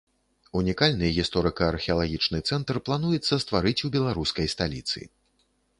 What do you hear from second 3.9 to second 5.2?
у беларускай сталіцы.